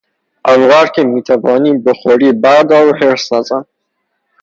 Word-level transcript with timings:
آنقدر 0.43 0.87
که 0.95 1.03
میتوانی 1.03 1.73
بخوری 1.77 2.31
بردار 2.31 2.87
و 2.87 2.95
حرص 2.95 3.33
نزن! 3.33 3.65